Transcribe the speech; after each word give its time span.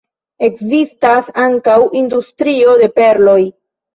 Ekzistas 0.45 1.27
ankaŭ 1.43 1.75
industrio 2.01 2.75
de 2.83 2.91
perloj. 2.99 3.39